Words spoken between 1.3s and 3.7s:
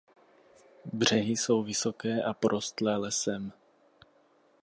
jsou vysoké a porostlé lesem.